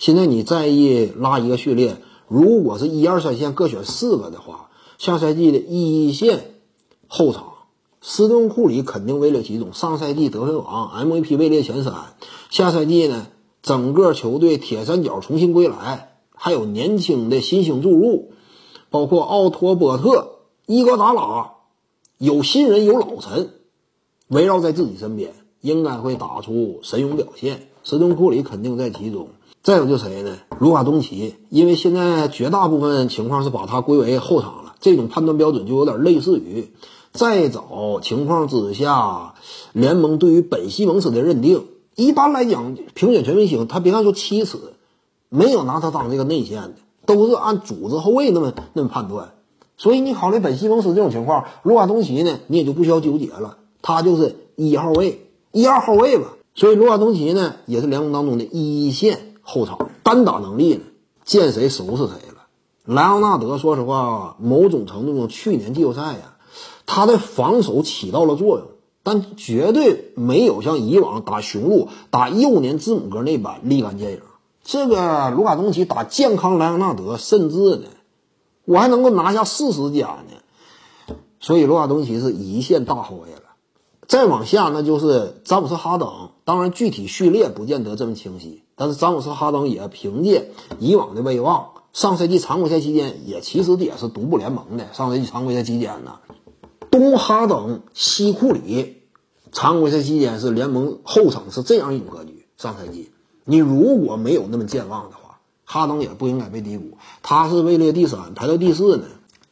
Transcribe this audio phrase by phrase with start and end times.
[0.00, 6.54] 现在你再一拉一个序列，如果是一二三线各选四个的话，下赛季的一线
[7.06, 7.52] 后场，
[8.00, 9.74] 斯顿库里肯定位列其中。
[9.74, 11.92] 上赛季得分王、MVP 位列前三。
[12.48, 13.26] 下赛季呢，
[13.60, 18.32] 整个球队铁三角重新归来，还有年轻的新星注入，
[18.88, 21.56] 包括奥托波特、伊戈达拉，
[22.16, 23.50] 有新人有老臣，
[24.28, 27.68] 围绕在自己身边，应该会打出神勇表现。
[27.84, 29.28] 斯顿库里肯定在其中。
[29.62, 30.38] 再有就谁呢？
[30.58, 36.72] 卢卡东奇，因为现在绝大部分情况是把他归为后场了，这种判断标准就有点类似于
[37.12, 39.34] 再早情况之下，
[39.72, 41.66] 联盟对于本西蒙斯的认定。
[41.94, 44.56] 一般来讲，评选全明星，他别看说七尺，
[45.28, 49.32] 没有拿他当这个内线的，都是按组织后卫那么那么判断。
[49.76, 56.28] 所以你考虑本西蒙斯这种情况，卢卡东奇呢，你也就不需要纠结了，他就是一号位、一二号位吧。
[56.54, 59.29] 所以卢卡东奇呢，也是联盟当中的一线。
[59.50, 60.82] 后场单打能力呢，
[61.24, 62.46] 见谁收拾谁了。
[62.84, 66.36] 莱昂纳德，说实话，某种程度上，去年季后赛呀，
[66.86, 68.68] 他的防守起到了作用，
[69.02, 74.20] 但绝对没有像以往打雄鹿、打幼年字母哥那般立竿见影。
[74.62, 77.88] 这个卢卡东奇打健康莱昂纳德，甚至呢，
[78.64, 81.16] 我还能够拿下四十加呢。
[81.40, 83.49] 所以卢卡东奇是一线大后卫了。
[84.10, 86.30] 再往下，那就是詹姆斯哈登。
[86.42, 88.64] 当然，具体序列不见得这么清晰。
[88.74, 94.92] 但是詹姆斯哈登也凭借以往的威望，上赛季常规赛期间也其实也是独步联盟的。
[94.92, 96.18] 上赛季常规赛期间呢，
[96.90, 98.96] 东哈登、西库里，
[99.52, 102.46] 常规赛期间是联盟后场是这样一种格局。
[102.56, 103.12] 上赛季
[103.44, 106.98] 你如果没有那么健忘的话，哈登也不应该被低估。
[107.22, 109.04] 他是位列第三，排到第四呢，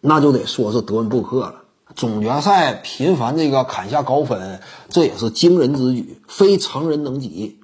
[0.00, 1.56] 那就得说是德文布克了。
[1.96, 7.58] 总决赛频繁这个砍下高分，这也是惊人之举，非常人能及。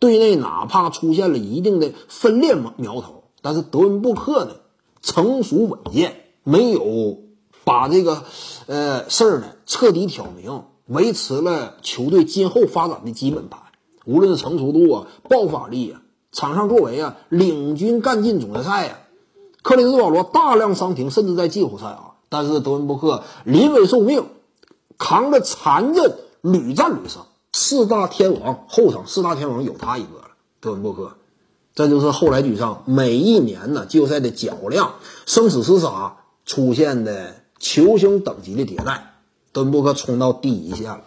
[0.00, 4.54] 队内哪怕出现了一定的分裂苗头，但是德文布克呢，
[5.02, 7.18] 成熟稳健，没有
[7.62, 8.24] 把这个
[8.66, 13.60] 呃事儿呢彻底挑明，维持了球队今后发展的基本盘。
[14.04, 16.02] 无论是成熟度啊、爆发力啊、
[16.32, 18.98] 场上作为啊，领军干进总决赛啊。
[19.62, 24.24] 克里斯保罗大量伤停，甚至在季后赛啊，但是德文布克临危受命，
[24.96, 27.24] 扛着残阵屡战屡胜。
[27.52, 30.30] 四大天王后场四大天王有他一个了，
[30.60, 31.16] 德文布克，
[31.74, 32.84] 这就是后来居上。
[32.86, 34.94] 每一年呢，季后赛的较量、
[35.26, 39.14] 生死厮杀出现的球星等级的迭代，
[39.52, 41.00] 德文布克冲到第一线了。